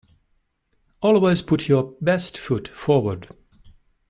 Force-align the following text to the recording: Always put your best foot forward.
Always 1.03 1.43
put 1.43 1.67
your 1.67 1.95
best 2.01 2.35
foot 2.35 2.67
forward. 2.67 3.27